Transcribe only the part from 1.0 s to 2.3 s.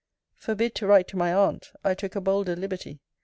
to my aunt, I took a